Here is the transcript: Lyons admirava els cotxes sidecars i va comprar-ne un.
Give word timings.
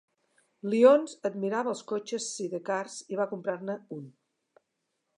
Lyons 0.73 1.13
admirava 1.29 1.71
els 1.75 1.85
cotxes 1.93 2.31
sidecars 2.39 2.99
i 3.15 3.23
va 3.23 3.31
comprar-ne 3.35 3.81
un. 4.01 4.05